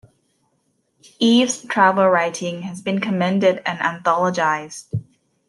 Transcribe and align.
Eaves' 1.19 1.61
travel 1.63 2.07
writing 2.07 2.63
has 2.63 2.81
been 2.81 2.99
commended 2.99 3.61
and 3.67 3.77
anthologized. 3.77 4.87